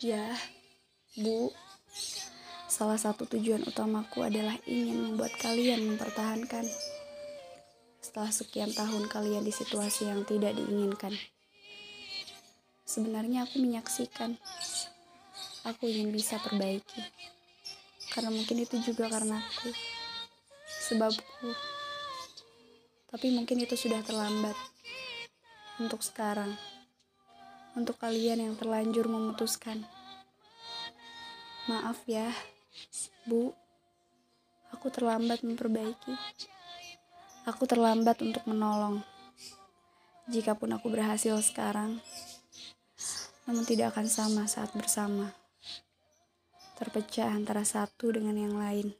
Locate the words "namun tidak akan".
43.50-44.06